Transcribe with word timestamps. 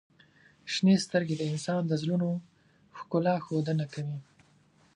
•شنې 0.73 0.95
سترګې 1.05 1.35
د 1.37 1.41
انسان 1.51 1.81
د 1.87 1.93
زړونو 2.01 2.29
ښکلا 2.97 3.35
ښودنه 3.45 3.85
کوي. 3.93 4.17